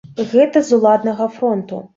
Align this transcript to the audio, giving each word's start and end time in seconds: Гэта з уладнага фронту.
Гэта 0.31 0.63
з 0.69 0.81
уладнага 0.81 1.31
фронту. 1.39 1.85